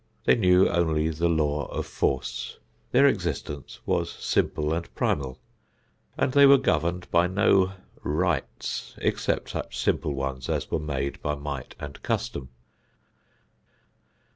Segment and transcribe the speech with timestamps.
[0.25, 2.57] They knew only the law of force.
[2.91, 5.37] Their existence was simple and primal,
[6.17, 11.35] and they were governed by no "rights," except such simple ones as were made by
[11.35, 12.49] might and custom.